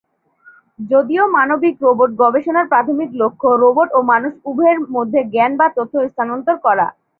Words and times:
যদিও 0.79 1.23
মানবিক 1.35 1.75
রোবট 1.85 2.09
গবেষণার 2.21 2.69
প্রাথমিক 2.71 3.09
লক্ষ্য 3.21 3.49
রোবট 3.63 3.89
ও 3.93 4.09
মানুষ 4.11 4.31
উভয়ের 4.49 4.79
মধ্যে 4.95 5.19
জ্ঞান 5.31 5.51
বা 5.59 5.67
তথ্য 5.77 5.93
স্থানান্তর 6.09 6.55
করা। 6.65 6.87